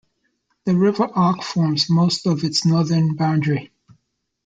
[0.65, 3.71] The River Ock forms most of its northern boundary.